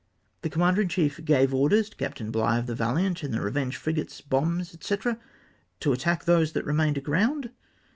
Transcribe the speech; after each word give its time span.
the 0.41 0.49
commander 0.49 0.81
in 0.81 0.89
chief 0.89 1.23
"gave 1.25 1.53
orders 1.53 1.87
to 1.87 1.95
Capt. 1.95 2.31
Bligh 2.31 2.57
of 2.57 2.65
the 2.65 2.73
Valiant, 2.73 3.21
with 3.21 3.33
the 3.33 3.39
Revenge, 3.39 3.77
fri 3.77 3.93
gates, 3.93 4.19
bombs, 4.19 4.75
&c.,"— 4.83 4.97
to 5.81 5.93
attack 5.93 6.25
those 6.25 6.53
that 6.53 6.65
remained 6.65 6.97
aground 6.97 7.51